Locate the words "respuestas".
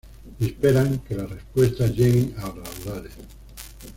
1.29-1.91